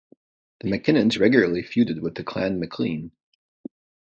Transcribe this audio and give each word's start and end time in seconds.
The 0.61 0.67
Mackinnons 0.71 1.19
regularly 1.19 1.61
feuded 1.61 2.01
with 2.01 2.15
the 2.15 2.23
Clan 2.23 2.59
Maclean. 2.59 3.11